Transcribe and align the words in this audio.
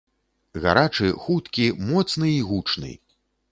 Гарачы, 0.63 1.09
хуткі, 1.27 1.69
моцны 1.91 2.35
і 2.41 2.43
гучны!! 2.51 2.93